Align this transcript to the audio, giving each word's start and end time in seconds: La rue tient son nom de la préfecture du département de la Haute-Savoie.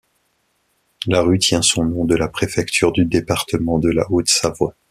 La 1.05 1.21
rue 1.21 1.37
tient 1.37 1.61
son 1.61 1.85
nom 1.85 2.05
de 2.05 2.15
la 2.15 2.27
préfecture 2.27 2.91
du 2.91 3.05
département 3.05 3.77
de 3.77 3.91
la 3.91 4.09
Haute-Savoie. 4.11 4.75